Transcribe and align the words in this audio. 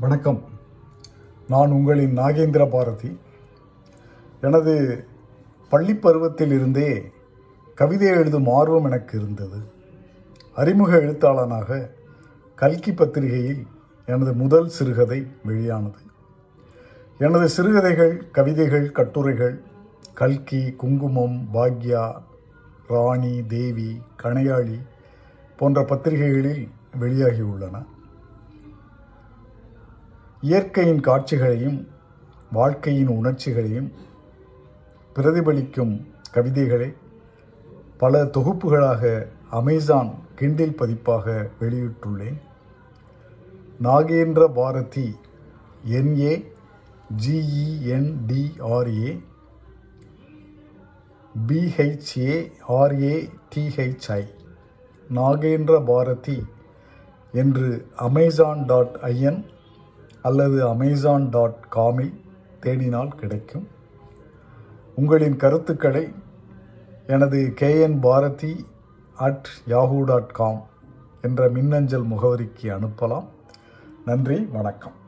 வணக்கம். 0.00 0.42
நான் 1.48 1.70
உங்களின் 1.70 2.18
நாகேந்திர 2.18 2.70
பாரதி. 2.70 3.18
எனது 4.40 5.04
பள்ளிப் 5.68 6.08
பருவத்திலிருந்தே 6.08 7.02
கவிதை 7.74 8.08
எழுதும் 8.08 8.48
ஆர்வம் 8.48 8.84
எனக்கு 8.84 9.18
இருந்தது. 9.18 9.56
அறிமுக 10.54 11.00
எழுத்தாளனாக 11.00 11.90
கல்கி 12.54 12.92
பத்திரிகையில் 12.92 13.66
எனது 14.06 14.32
முதல் 14.32 14.68
சிறுகதை 14.68 15.26
வெளியானது. 15.44 15.98
எனது 17.18 17.48
சிறுகதைகள் 17.48 18.30
கவிதைகள் 18.30 18.92
கட்டுரைகள் 18.92 19.60
கல்கி 20.14 20.72
குங்குமம் 20.72 21.48
பாக்யா 21.54 22.22
ராணி 22.88 23.46
தேவி 23.46 24.02
கணையாளி 24.22 24.80
போன்ற 25.56 25.84
பத்திரிகைகளில் 25.84 26.68
வெளியாகியுள்ளன. 27.00 27.86
இயற்கையின் 30.46 31.00
காட்சிகளையும் 31.00 31.78
வாழ்க்கையின் 32.52 33.12
உணர்ச்சிகளையும் 33.18 33.88
பிரதிபலிக்கும் 35.16 35.94
கவிதைகளை 36.34 36.90
பல 38.02 38.24
தொகுப்புகளாக 38.36 39.02
Amazon 39.58 40.10
Kindle 40.38 40.78
பதிப்பாக 40.80 41.26
வெளியிட்டுள்ளேன். 41.60 42.38
Nagendra 43.86 44.44
Bharathi 44.58 45.08
NA 45.98 46.34
ஜிஇஎன்டிஆர்ஏ 47.22 49.10
பிஹெச்ஏஆர்ஏடிஹெச்ஐ 51.48 54.22
Nagendra 55.10 55.84
Bharathi 55.84 56.38
என்று 57.32 57.68
அமேசான் 58.06 58.64
டாட் 58.64 58.96
ஐஎன் 59.12 59.40
அல்லது 60.22 60.68
அமேசான் 60.68 61.28
டாட் 61.28 61.66
காமில் 61.68 62.20
தேடினால் 62.62 63.16
கிடைக்கும். 63.16 63.68
உங்களின் 64.94 65.36
கருத்துக்களை 65.36 66.14
எனது 67.06 67.54
KN 67.60 68.00
Bharathi 68.00 68.66
at 69.16 69.48
Yahoo 69.68 70.04
dot 70.04 70.32
com 70.32 70.66
என்ற 71.22 71.48
மின்னஞ்சல் 71.48 72.08
முகவரிக்கு 72.08 72.62
அனுப்பலாம். 72.62 73.26
நன்றி 74.04 74.48
வணக்கம். 74.52 75.04